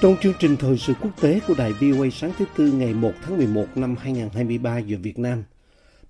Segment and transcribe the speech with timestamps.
[0.00, 3.12] Trong chương trình thời sự quốc tế của đài VOA sáng thứ Tư ngày 1
[3.22, 5.44] tháng 11 năm 2023 giờ Việt Nam,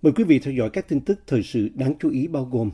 [0.02, 2.70] mời quý vị theo dõi các tin tức thời sự đáng chú ý bao gồm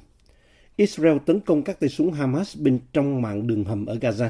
[0.77, 4.28] Israel tấn công các tay súng Hamas bên trong mạng đường hầm ở Gaza.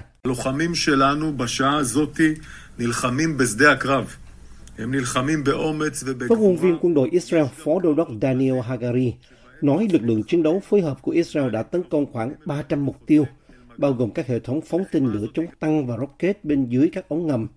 [6.29, 9.15] Phát ngôn viên quân đội Israel, Phó Đô đốc Daniel Hagari,
[9.63, 12.97] nói lực lượng chiến đấu phối hợp của Israel đã tấn công khoảng 300 mục
[13.07, 13.27] tiêu–
[13.78, 17.10] bao gồm các hệ thống phóng tên lửa chống tăng và rocket bên dưới các
[17.10, 17.48] ống ngầm,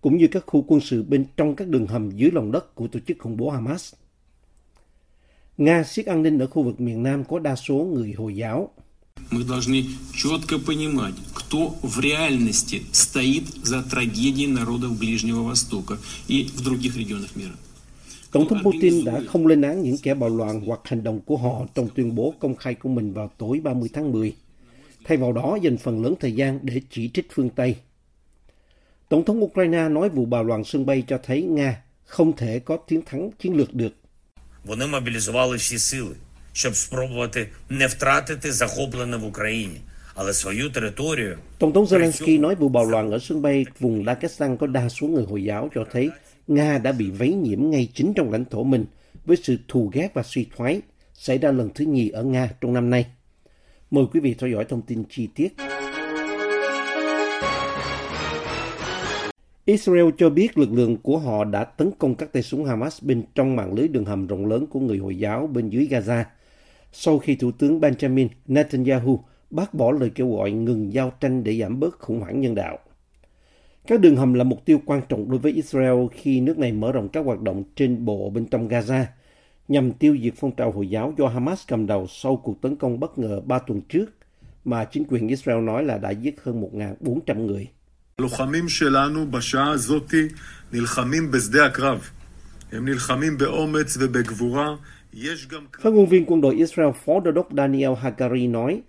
[0.00, 2.86] cũng như các khu quân sự bên trong các đường hầm dưới lòng đất của
[2.86, 3.94] tổ chức khủng bố Hamas.
[5.56, 8.70] Nga siết an ninh ở khu vực miền Nam có đa số người Hồi giáo.
[9.30, 9.82] Мы должны
[10.14, 15.96] четко понимать, кто в реальности стоит за трагедией народов Ближнего Востока
[16.28, 17.56] и в других регионах мира.
[18.32, 21.36] Tổng thống Putin đã không lên án những kẻ bạo loạn hoặc hành động của
[21.36, 24.34] họ trong tuyên bố công khai của mình vào tối 30 tháng 10.
[25.04, 27.76] Thay vào đó dành phần lớn thời gian để chỉ trích phương Tây.
[29.08, 32.76] Tổng thống Ukraine nói vụ bạo loạn sân bay cho thấy Nga không thể có
[32.76, 33.94] chiến thắng chiến lược được.
[34.64, 36.14] Вони мобілізували всі сили,
[36.52, 39.80] щоб спробувати не втратити захоплене в Україні,
[40.14, 41.38] але свою територію.
[41.58, 44.66] Tổng thống при Zelensky цьому nói vụ bạo loạn ở sân bay vùng Dagestan có
[44.66, 46.10] đa số người Hồi giáo cho thấy
[46.46, 48.84] Nga đã bị vấy nhiễm ngay chính trong lãnh thổ mình
[49.24, 50.80] với sự thù ghét và suy thoái
[51.14, 53.06] xảy ra lần thứ nhì ở Nga trong năm nay.
[53.91, 55.53] Mời quý vị theo dõi thông tin chi tiết.
[59.65, 63.23] Israel cho biết lực lượng của họ đã tấn công các tay súng Hamas bên
[63.35, 66.23] trong mạng lưới đường hầm rộng lớn của người Hồi giáo bên dưới Gaza,
[66.91, 69.19] sau khi Thủ tướng Benjamin Netanyahu
[69.49, 72.79] bác bỏ lời kêu gọi ngừng giao tranh để giảm bớt khủng hoảng nhân đạo.
[73.87, 76.91] Các đường hầm là mục tiêu quan trọng đối với Israel khi nước này mở
[76.91, 79.03] rộng các hoạt động trên bộ bên trong Gaza
[79.70, 83.00] nhằm tiêu diệt phong trào Hồi giáo do Hamas cầm đầu sau cuộc tấn công
[83.00, 84.06] bất ngờ ba tuần trước
[84.64, 86.62] mà chính quyền Israel nói là đã giết hơn
[87.00, 87.68] 1.400 người.
[88.16, 90.14] הלוחמים שלנו בשעה הזאת
[90.72, 91.98] נלחמים בשדה הקרב.
[92.72, 94.78] הם נלחמים באומץ ובגבורה.
[95.12, 98.82] יש גם Phát ngôn viên quân đội Israel Phó Đô đốc Daniel Hagari nói,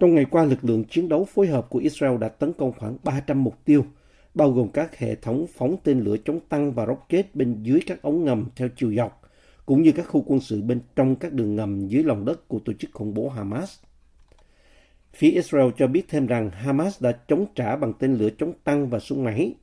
[0.00, 2.96] trong ngày qua lực lượng chiến đấu phối hợp của Israel đã tấn công khoảng
[3.04, 3.86] 300 mục tiêu,
[4.34, 8.02] bao gồm các hệ thống phóng tên lửa chống tăng và rocket bên dưới các
[8.02, 9.17] ống ngầm theo chiều dọc,
[9.69, 12.59] cũng như các khu quân sự bên trong các đường ngầm dưới lòng đất của
[12.59, 13.79] tổ chức khủng bố Hamas.
[15.13, 18.89] Phía Israel cho biết thêm rằng Hamas đã chống trả bằng tên lửa chống tăng
[18.89, 19.55] và súng máy.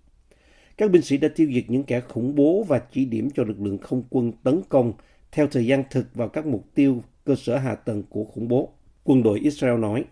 [0.77, 3.61] Các binh sĩ đã tiêu diệt những kẻ khủng bố và chỉ điểm cho lực
[3.61, 4.93] lượng không quân tấn công
[5.33, 8.72] theo thời gian thực vào các mục tiêu cơ sở hạ tầng của khủng bố.
[9.05, 10.05] Quân đội Israel nói.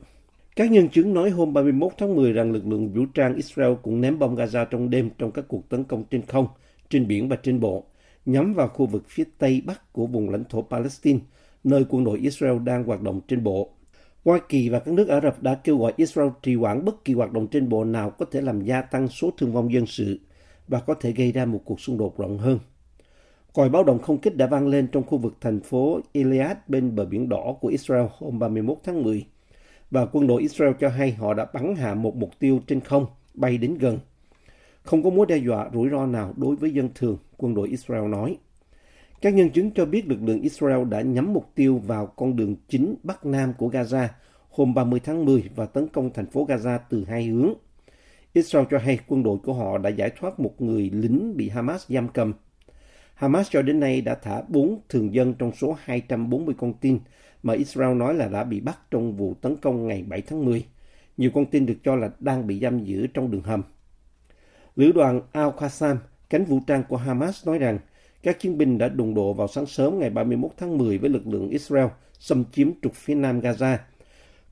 [0.57, 4.01] Các nhân chứng nói hôm 31 tháng 10 rằng lực lượng vũ trang Israel cũng
[4.01, 6.49] ném bom Gaza trong đêm trong các cuộc tấn công trên không,
[6.89, 7.85] trên biển và trên bộ,
[8.27, 11.19] nhắm vào khu vực phía tây bắc của vùng lãnh thổ Palestine,
[11.65, 13.71] nơi quân đội Israel đang hoạt động trên bộ.
[14.25, 17.15] Hoa Kỳ và các nước Ả Rập đã kêu gọi Israel trì hoãn bất kỳ
[17.15, 20.19] hoạt động trên bộ nào có thể làm gia tăng số thương vong dân sự
[20.69, 22.59] và có thể gây ra một cuộc xung đột rộng hơn.
[23.53, 26.97] Còi báo động không kích đã vang lên trong khu vực thành phố Iliad bên
[26.97, 29.27] bờ biển đỏ của Israel hôm 31 tháng 10
[29.91, 33.07] và quân đội Israel cho hay họ đã bắn hạ một mục tiêu trên không
[33.35, 33.99] bay đến gần.
[34.83, 38.09] Không có mối đe dọa rủi ro nào đối với dân thường, quân đội Israel
[38.09, 38.39] nói.
[39.21, 42.57] Các nhân chứng cho biết lực lượng Israel đã nhắm mục tiêu vào con đường
[42.69, 44.09] chính Bắc Nam của Gaza
[44.51, 47.55] hôm 30 tháng 10 và tấn công thành phố Gaza từ hai hướng.
[48.33, 51.91] Israel cho hay quân đội của họ đã giải thoát một người lính bị Hamas
[51.91, 52.33] giam cầm.
[53.15, 56.99] Hamas cho đến nay đã thả 4 thường dân trong số 240 con tin
[57.43, 60.67] mà Israel nói là đã bị bắt trong vụ tấn công ngày 7 tháng 10.
[61.17, 63.63] Nhiều con tin được cho là đang bị giam giữ trong đường hầm.
[64.77, 65.97] Lữ đoàn Al-Qassam,
[66.31, 67.79] cánh vũ trang của Hamas nói rằng
[68.23, 71.27] các chiến binh đã đụng độ vào sáng sớm ngày 31 tháng 10 với lực
[71.27, 71.87] lượng Israel
[72.19, 73.77] xâm chiếm trục phía nam Gaza.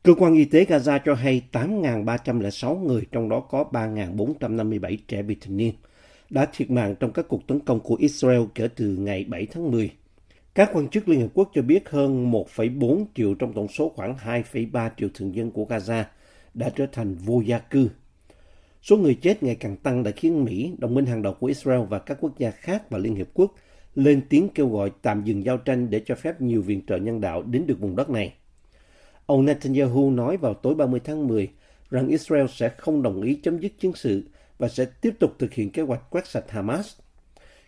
[0.03, 5.37] Cơ quan y tế Gaza cho hay 8.306 người, trong đó có 3.457 trẻ vị
[5.41, 5.75] thành niên,
[6.31, 9.71] đã thiệt mạng trong các cuộc tấn công của Israel kể từ ngày 7 tháng
[9.71, 9.91] 10.
[10.55, 14.17] Các quan chức Liên Hợp Quốc cho biết hơn 1,4 triệu trong tổng số khoảng
[14.17, 16.05] 2,3 triệu thường dân của Gaza
[16.55, 17.89] đã trở thành vô gia cư.
[18.83, 21.81] Số người chết ngày càng tăng đã khiến Mỹ, đồng minh hàng đầu của Israel
[21.89, 23.55] và các quốc gia khác và Liên Hiệp Quốc
[23.95, 27.21] lên tiếng kêu gọi tạm dừng giao tranh để cho phép nhiều viện trợ nhân
[27.21, 28.35] đạo đến được vùng đất này.
[29.27, 31.49] Ông Netanyahu nói vào tối 30 tháng 10
[31.91, 34.23] rằng Israel sẽ không đồng ý chấm dứt chiến sự
[34.59, 36.97] và sẽ tiếp tục thực hiện kế hoạch quét sạch Hamas.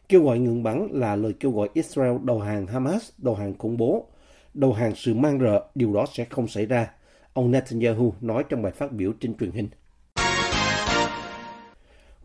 [0.08, 3.76] Kêu gọi ngừng bắn là lời kêu gọi Israel đầu hàng Hamas, đầu hàng khủng
[3.76, 4.06] bố,
[4.54, 6.90] đầu hàng sự mang rợ, điều đó sẽ không xảy ra,
[7.32, 9.68] ông Netanyahu nói trong bài phát biểu trên truyền hình.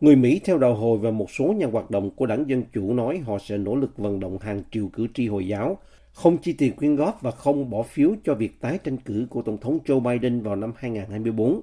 [0.00, 2.94] Người Mỹ theo đầu hồi và một số nhà hoạt động của đảng Dân Chủ
[2.94, 5.78] nói họ sẽ nỗ lực vận động hàng triệu cử tri Hồi giáo,
[6.12, 9.42] không chi tiền quyên góp và không bỏ phiếu cho việc tái tranh cử của
[9.42, 11.60] Tổng thống Joe Biden vào năm 2024,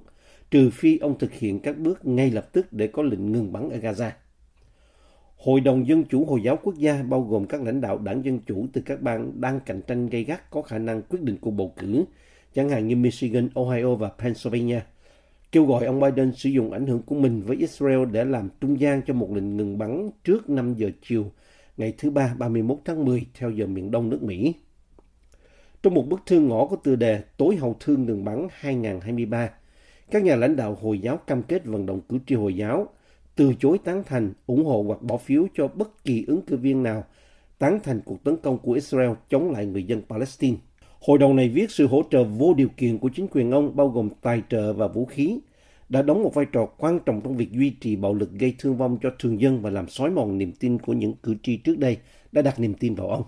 [0.51, 3.69] trừ phi ông thực hiện các bước ngay lập tức để có lệnh ngừng bắn
[3.69, 4.09] ở Gaza.
[5.37, 8.39] Hội đồng Dân Chủ Hồi giáo Quốc gia bao gồm các lãnh đạo đảng Dân
[8.47, 11.51] Chủ từ các bang đang cạnh tranh gây gắt có khả năng quyết định cuộc
[11.51, 12.05] bầu cử,
[12.53, 14.79] chẳng hạn như Michigan, Ohio và Pennsylvania–
[15.51, 18.79] kêu gọi ông Biden sử dụng ảnh hưởng của mình với Israel để làm trung
[18.79, 21.31] gian cho một lệnh ngừng bắn trước 5 giờ chiều
[21.77, 24.53] ngày thứ Ba 31 tháng 10 theo giờ miền đông nước Mỹ.
[25.83, 29.49] Trong một bức thư ngõ có tựa đề Tối hậu thương ngừng bắn 2023,
[30.11, 32.87] các nhà lãnh đạo Hồi giáo cam kết vận động cử tri Hồi giáo
[33.35, 36.83] từ chối tán thành, ủng hộ hoặc bỏ phiếu cho bất kỳ ứng cử viên
[36.83, 37.03] nào
[37.59, 40.57] tán thành cuộc tấn công của Israel chống lại người dân Palestine.
[41.01, 43.89] Hội đồng này viết sự hỗ trợ vô điều kiện của chính quyền ông bao
[43.89, 45.39] gồm tài trợ và vũ khí,
[45.89, 48.77] đã đóng một vai trò quan trọng trong việc duy trì bạo lực gây thương
[48.77, 51.79] vong cho thường dân và làm xói mòn niềm tin của những cử tri trước
[51.79, 51.97] đây
[52.31, 53.23] đã đặt niềm tin vào ông.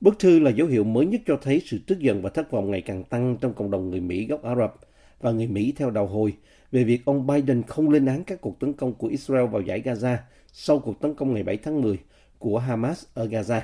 [0.00, 2.70] Bức thư là dấu hiệu mới nhất cho thấy sự tức giận và thất vọng
[2.70, 4.74] ngày càng tăng trong cộng đồng người Mỹ gốc Ả Rập
[5.20, 6.32] và người Mỹ theo đạo hồi
[6.72, 9.82] về việc ông Biden không lên án các cuộc tấn công của Israel vào giải
[9.82, 10.16] Gaza
[10.52, 11.98] sau cuộc tấn công ngày 7 tháng 10
[12.38, 13.60] của Hamas ở Gaza.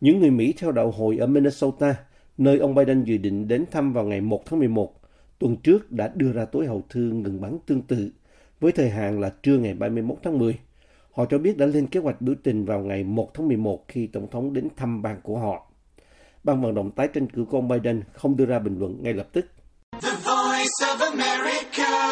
[0.00, 1.94] Những người Mỹ theo đạo hồi ở Minnesota,
[2.38, 4.94] nơi ông Biden dự định đến thăm vào ngày 1 tháng 11,
[5.38, 8.10] tuần trước đã đưa ra tối hậu thư ngừng bắn tương tự,
[8.60, 10.58] với thời hạn là trưa ngày 31 tháng 10.
[11.12, 14.06] Họ cho biết đã lên kế hoạch biểu tình vào ngày 1 tháng 11 khi
[14.06, 15.66] Tổng thống đến thăm bang của họ.
[16.44, 19.14] Ban vận động tái tranh cử của ông Biden không đưa ra bình luận ngay
[19.14, 19.46] lập tức.
[20.02, 22.10] The voice of America.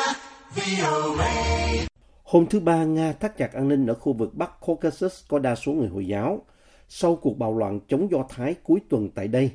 [2.25, 5.55] Hôm thứ Ba, Nga thắt chặt an ninh ở khu vực Bắc Caucasus có đa
[5.55, 6.43] số người Hồi giáo,
[6.89, 9.51] sau cuộc bạo loạn chống Do Thái cuối tuần tại đây,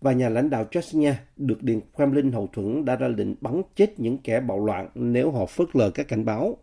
[0.00, 4.00] và nhà lãnh đạo Chechnya được Điện Kremlin hậu thuẫn đã ra lệnh bắn chết
[4.00, 6.56] những kẻ bạo loạn nếu họ phớt lờ các cảnh báo.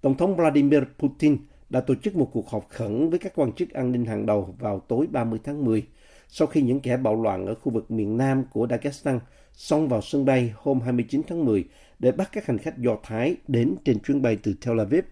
[0.00, 1.36] Tổng thống Vladimir Putin
[1.70, 4.54] đã tổ chức một cuộc họp khẩn với các quan chức an ninh hàng đầu
[4.58, 5.86] vào tối 30 tháng 10,
[6.28, 9.20] sau khi những kẻ bạo loạn ở khu vực miền Nam của Dagestan
[9.52, 11.64] xông vào sân bay hôm 29 tháng 10
[11.98, 15.04] để bắt các hành khách Do Thái đến trên chuyến bay từ Tel Aviv.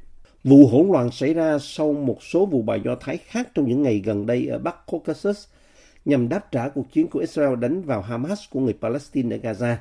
[0.44, 3.82] Vụ hỗn loạn xảy ra sau một số vụ bài Do Thái khác trong những
[3.82, 5.46] ngày gần đây ở Bắc Caucasus,
[6.04, 9.76] nhằm đáp trả cuộc chiến của Israel đánh vào Hamas của người Palestine ở Gaza.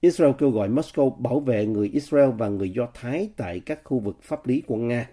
[0.00, 3.98] Israel kêu gọi Moscow bảo vệ người Israel và người Do Thái tại các khu
[3.98, 5.08] vực pháp lý của Nga.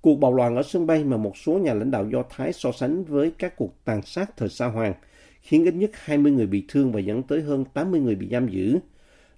[0.00, 2.72] Cuộc bạo loạn ở sân bay mà một số nhà lãnh đạo Do Thái so
[2.72, 4.94] sánh với các cuộc tàn sát thời Sa Hoàng
[5.42, 8.48] khiến ít nhất 20 người bị thương và dẫn tới hơn 80 người bị giam
[8.48, 8.78] giữ.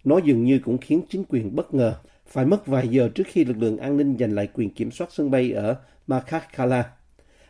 [0.05, 1.95] Nó dường như cũng khiến chính quyền bất ngờ
[2.28, 5.08] phải mất vài giờ trước khi lực lượng an ninh giành lại quyền kiểm soát
[5.12, 5.76] sân bay ở
[6.08, 6.92] Makhachkala.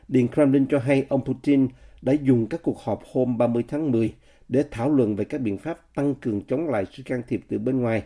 [0.07, 1.67] Điện Kremlin cho hay ông Putin
[2.01, 4.13] đã dùng các cuộc họp hôm 30 tháng 10
[4.49, 7.57] để thảo luận về các biện pháp tăng cường chống lại sự can thiệp từ
[7.57, 8.03] bên ngoài.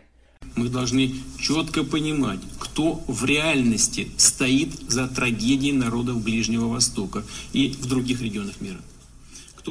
[0.56, 7.22] Мы должны четко понимать, кто в реальности стоит за трагедией народов Ближнего Востока
[7.52, 8.78] и в других регионах мира.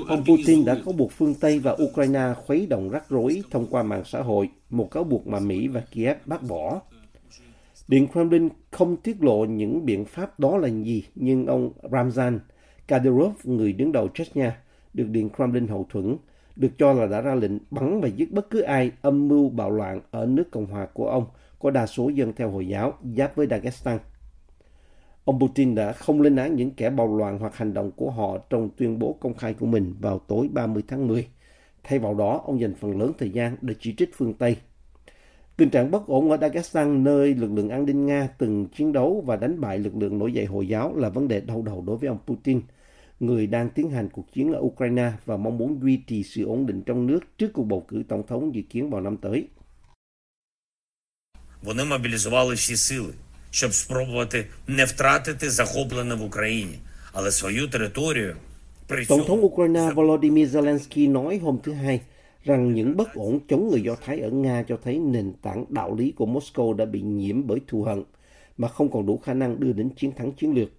[0.07, 3.83] ông Putin đã cáo buộc phương Tây và Ukraine khuấy động rắc rối thông qua
[3.83, 6.81] mạng xã hội, một cáo buộc mà Mỹ và Kiev bác bỏ.
[7.89, 12.39] Điện Kremlin không tiết lộ những biện pháp đó là gì, nhưng ông Ramzan
[12.89, 14.57] Kadyrov, người đứng đầu Chechnya,
[14.95, 16.17] được Điện Kremlin hậu thuẫn,
[16.57, 19.71] được cho là đã ra lệnh bắn và giết bất cứ ai âm mưu bạo
[19.71, 21.25] loạn ở nước Cộng hòa của ông
[21.59, 23.99] có đa số dân theo Hồi giáo giáp với Dagestan.
[25.28, 28.38] Ông Putin đã không lên án những kẻ bạo loạn hoặc hành động của họ
[28.50, 31.28] trong tuyên bố công khai của mình vào tối 30 tháng 10.
[31.84, 34.58] Thay vào đó, ông dành phần lớn thời gian để chỉ trích phương Tây.
[35.58, 39.24] Tình trạng bất ổn ở Dagestan, nơi lực lượng an ninh Nga từng chiến đấu
[39.26, 41.98] và đánh bại lực lượng nổi dậy Hồi giáo là vấn đề đau đầu đối
[41.98, 42.62] với ông Putin,
[43.20, 46.66] người đang tiến hành cuộc chiến ở Ukraine và mong muốn duy trì sự ổn
[46.66, 49.48] định trong nước trước cuộc bầu cử tổng thống dự kiến vào năm tới.
[51.64, 53.14] Вони мобілізували всі сили,
[53.52, 56.80] щоб спробувати не втратити захоплене в Україні,
[57.14, 58.36] але свою територію
[58.88, 62.02] при Tổng thống цьому Ukraine Volodymyr Zelensky nói hôm thứ Hai
[62.44, 65.96] rằng những bất ổn chống người Do Thái ở Nga cho thấy nền tảng đạo
[65.96, 68.04] lý của Moscow đã bị nhiễm bởi thù hận
[68.58, 70.70] mà không còn đủ khả năng đưa đến chiến thắng chiến lược.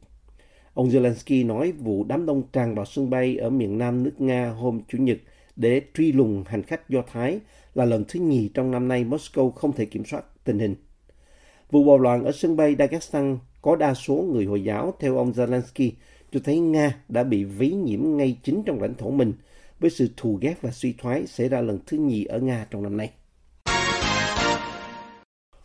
[0.75, 4.49] Ông Zelensky nói vụ đám đông tràn vào sân bay ở miền nam nước Nga
[4.49, 5.19] hôm Chủ nhật
[5.57, 7.41] để truy lùng hành khách Do Thái
[7.75, 10.75] là lần thứ nhì trong năm nay Moscow không thể kiểm soát tình hình.
[11.72, 15.32] Vụ bạo loạn ở sân bay Dagestan có đa số người Hồi giáo theo ông
[15.32, 15.92] Zelensky
[16.32, 19.34] cho thấy Nga đã bị ví nhiễm ngay chính trong lãnh thổ mình
[19.80, 22.84] với sự thù ghét và suy thoái xảy ra lần thứ nhì ở Nga trong
[22.84, 23.12] năm nay.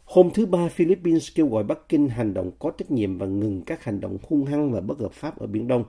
[0.05, 3.63] Hôm thứ Ba, Philippines kêu gọi Bắc Kinh hành động có trách nhiệm và ngừng
[3.67, 5.85] các hành động hung hăng và bất hợp pháp ở Biển Đông,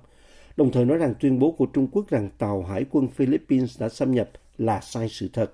[0.57, 3.89] đồng thời nói rằng tuyên bố của Trung Quốc rằng tàu hải quân Philippines đã
[3.89, 5.51] xâm nhập là sai sự thật.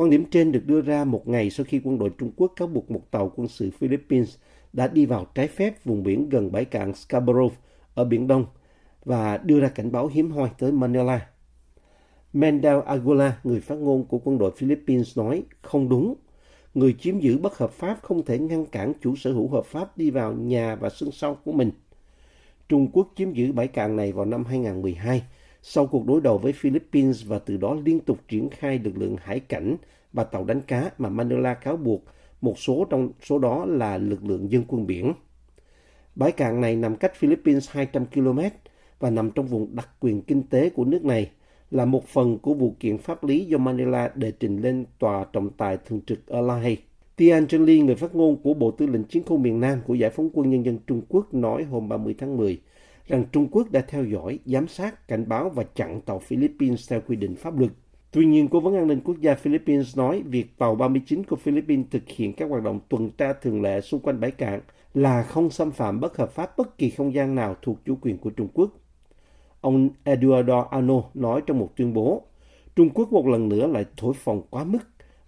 [0.00, 2.68] Quan điểm trên được đưa ra một ngày sau khi quân đội Trung Quốc cáo
[2.68, 4.34] buộc một tàu quân sự Philippines
[4.72, 7.52] đã đi vào trái phép vùng biển gần bãi cạn Scarborough
[7.94, 8.46] ở Biển Đông
[9.04, 11.26] và đưa ra cảnh báo hiếm hoi tới Manila.
[12.32, 16.14] Mendel Aguila, người phát ngôn của quân đội Philippines nói không đúng.
[16.74, 19.98] Người chiếm giữ bất hợp pháp không thể ngăn cản chủ sở hữu hợp pháp
[19.98, 21.70] đi vào nhà và sân sau của mình.
[22.68, 25.22] Trung Quốc chiếm giữ bãi cạn này vào năm 2012
[25.62, 29.16] sau cuộc đối đầu với Philippines và từ đó liên tục triển khai lực lượng
[29.22, 29.76] hải cảnh
[30.12, 32.04] và tàu đánh cá mà Manila cáo buộc
[32.40, 35.12] một số trong số đó là lực lượng dân quân biển.
[36.14, 38.40] Bãi cạn này nằm cách Philippines 200 km
[38.98, 41.30] và nằm trong vùng đặc quyền kinh tế của nước này,
[41.70, 45.50] là một phần của vụ kiện pháp lý do Manila đề trình lên Tòa trọng
[45.50, 46.76] tài thường trực ở La Hay.
[47.16, 50.10] Tian Chun-li, người phát ngôn của Bộ Tư lệnh Chiến khu miền Nam của Giải
[50.10, 52.60] phóng quân Nhân dân Trung Quốc nói hôm 30 tháng 10
[53.10, 57.00] rằng Trung Quốc đã theo dõi, giám sát, cảnh báo và chặn tàu Philippines theo
[57.00, 57.70] quy định pháp luật.
[58.10, 61.86] Tuy nhiên, Cố vấn an ninh quốc gia Philippines nói việc tàu 39 của Philippines
[61.90, 64.60] thực hiện các hoạt động tuần tra thường lệ xung quanh bãi cạn
[64.94, 68.18] là không xâm phạm bất hợp pháp bất kỳ không gian nào thuộc chủ quyền
[68.18, 68.70] của Trung Quốc.
[69.60, 72.22] Ông Eduardo Ano nói trong một tuyên bố,
[72.76, 74.78] Trung Quốc một lần nữa lại thổi phồng quá mức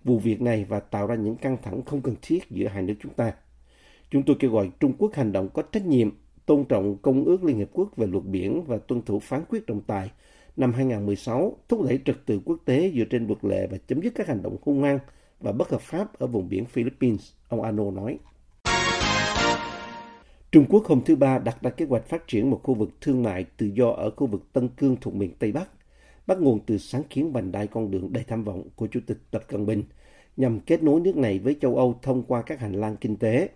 [0.04, 2.94] vụ việc này và tạo ra những căng thẳng không cần thiết giữa hai nước
[3.02, 3.32] chúng ta.
[4.10, 6.10] Chúng tôi kêu gọi Trung Quốc hành động có trách nhiệm,
[6.46, 9.66] tôn trọng Công ước Liên Hiệp Quốc về luật biển và tuân thủ phán quyết
[9.66, 10.10] trọng tài
[10.56, 14.12] năm 2016, thúc đẩy trật tự quốc tế dựa trên luật lệ và chấm dứt
[14.14, 14.98] các hành động hung hăng
[15.40, 18.18] và bất hợp pháp ở vùng biển Philippines, ông Ano nói.
[20.52, 23.22] Trung Quốc hôm thứ Ba đặt ra kế hoạch phát triển một khu vực thương
[23.22, 25.70] mại tự do ở khu vực Tân Cương thuộc miền Tây Bắc,
[26.26, 29.18] bắt nguồn từ sáng kiến vành đai con đường đầy tham vọng của Chủ tịch
[29.30, 29.82] Tập Cận Bình,
[30.36, 33.48] nhằm kết nối nước này với châu Âu thông qua các hành lang kinh tế.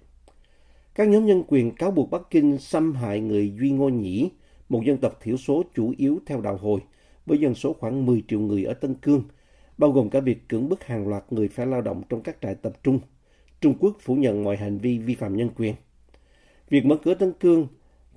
[0.96, 4.30] Các nhóm nhân quyền cáo buộc Bắc Kinh xâm hại người Duy Ngô Nhĩ,
[4.68, 6.80] một dân tộc thiểu số chủ yếu theo đạo hồi,
[7.26, 9.22] với dân số khoảng 10 triệu người ở Tân Cương,
[9.78, 12.54] bao gồm cả việc cưỡng bức hàng loạt người phải lao động trong các trại
[12.54, 13.00] tập trung.
[13.60, 15.74] Trung Quốc phủ nhận mọi hành vi vi phạm nhân quyền.
[16.70, 17.66] Việc mở cửa Tân Cương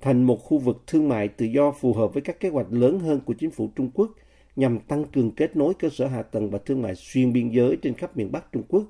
[0.00, 3.00] thành một khu vực thương mại tự do phù hợp với các kế hoạch lớn
[3.00, 4.10] hơn của chính phủ Trung Quốc
[4.56, 7.76] nhằm tăng cường kết nối cơ sở hạ tầng và thương mại xuyên biên giới
[7.82, 8.84] trên khắp miền Bắc Trung Quốc,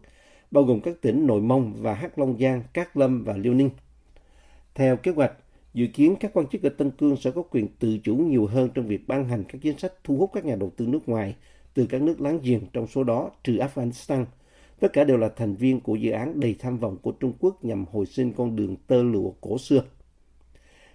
[0.50, 3.70] bao gồm các tỉnh Nội Mông và Hắc Long Giang, Cát Lâm và Liêu Ninh.
[4.74, 5.32] Theo kế hoạch,
[5.74, 8.70] dự kiến các quan chức ở Tân Cương sẽ có quyền tự chủ nhiều hơn
[8.74, 11.36] trong việc ban hành các chính sách thu hút các nhà đầu tư nước ngoài
[11.74, 14.24] từ các nước láng giềng trong số đó trừ Afghanistan–
[14.80, 17.64] Tất cả đều là thành viên của dự án đầy tham vọng của Trung Quốc
[17.64, 19.82] nhằm hồi sinh con đường tơ lụa cổ xưa.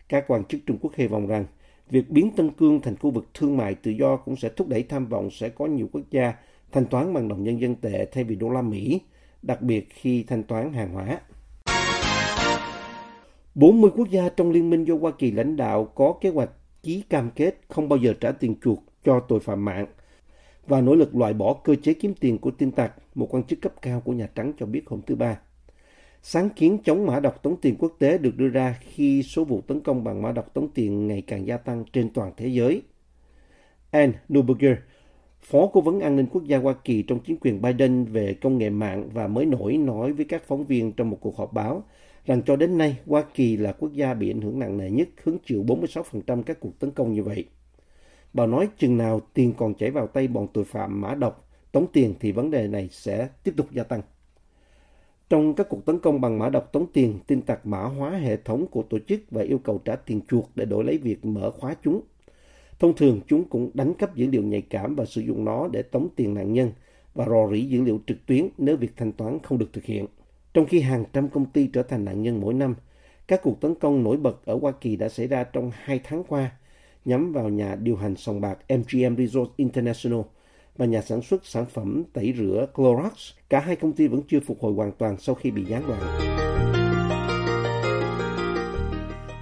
[0.09, 1.45] Các quan chức Trung Quốc hy vọng rằng
[1.89, 4.83] việc biến Tân Cương thành khu vực thương mại tự do cũng sẽ thúc đẩy
[4.83, 6.33] tham vọng sẽ có nhiều quốc gia
[6.71, 9.01] thanh toán bằng đồng nhân dân tệ thay vì đô la Mỹ,
[9.45, 11.19] đặc biệt khi thanh toán hàng hóa.
[13.55, 16.49] 40 quốc gia trong liên minh do Hoa Kỳ lãnh đạo có kế hoạch
[16.83, 19.85] ký cam kết không bao giờ trả tiền chuộc cho tội phạm mạng–
[20.67, 23.61] và nỗ lực loại bỏ cơ chế kiếm tiền của tin tặc, một quan chức
[23.61, 25.39] cấp cao của Nhà Trắng cho biết hôm thứ Ba.
[26.21, 29.61] Sáng kiến chống mã độc tống tiền quốc tế được đưa ra khi số vụ
[29.61, 32.81] tấn công bằng mã độc tống tiền ngày càng gia tăng trên toàn thế giới.
[33.91, 34.77] Anne Neuberger,
[35.45, 38.57] Phó Cố vấn An ninh Quốc gia Hoa Kỳ trong chính quyền Biden về công
[38.57, 41.83] nghệ mạng và mới nổi nói với các phóng viên trong một cuộc họp báo
[42.25, 45.09] rằng cho đến nay Hoa Kỳ là quốc gia bị ảnh hưởng nặng nề nhất,
[45.23, 47.45] hứng chịu 46% các cuộc tấn công như vậy.
[48.33, 51.87] Bà nói chừng nào tiền còn chảy vào tay bọn tội phạm mã độc, tống
[51.93, 54.01] tiền thì vấn đề này sẽ tiếp tục gia tăng.
[55.29, 58.37] Trong các cuộc tấn công bằng mã độc tống tiền, tin tặc mã hóa hệ
[58.37, 61.51] thống của tổ chức và yêu cầu trả tiền chuộc để đổi lấy việc mở
[61.51, 62.01] khóa chúng.
[62.79, 65.81] Thông thường, chúng cũng đánh cắp dữ liệu nhạy cảm và sử dụng nó để
[65.81, 66.71] tống tiền nạn nhân
[67.13, 70.05] và rò rỉ dữ liệu trực tuyến nếu việc thanh toán không được thực hiện.
[70.53, 72.75] Trong khi hàng trăm công ty trở thành nạn nhân mỗi năm,
[73.27, 76.23] các cuộc tấn công nổi bật ở Hoa Kỳ đã xảy ra trong hai tháng
[76.23, 76.51] qua
[77.05, 80.21] nhắm vào nhà điều hành sòng bạc MGM Resorts International
[80.77, 83.13] và nhà sản xuất sản phẩm tẩy rửa Clorox.
[83.49, 86.01] Cả hai công ty vẫn chưa phục hồi hoàn toàn sau khi bị gián đoạn.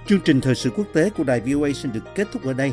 [0.06, 2.72] Chương trình thời sự quốc tế của đài VOA xin được kết thúc ở đây.